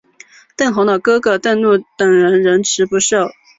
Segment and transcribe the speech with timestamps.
[0.55, 3.27] 邓弘的哥哥邓骘等人仍辞不受。